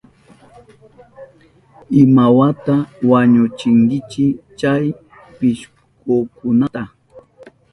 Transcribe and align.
¿Imawata 2.01 2.75
wañuchinkichi 3.09 4.25
chay 4.59 4.85
pishkukunata? 5.37 6.83